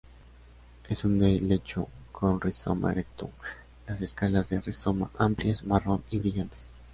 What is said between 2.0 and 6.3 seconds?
con rizoma erecto, las escalas de rizoma amplias, marrón y